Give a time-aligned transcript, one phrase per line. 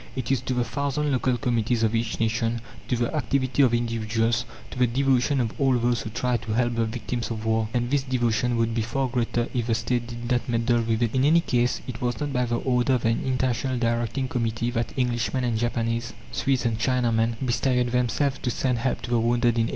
[0.15, 4.45] It is to the thousand local committees of each nation; to the activity of individuals,
[4.71, 7.69] to the devotion of all those who try to help the victims of war.
[7.71, 11.13] And this devotion would be far greater if the State did not meddle with it.
[11.13, 14.91] In any case, it was not by the order of an International Directing Committee that
[14.97, 19.67] Englishmen and Japanese, Swedes and Chinamen, bestirred themselves to send help to the wounded in
[19.67, 19.69] 1871.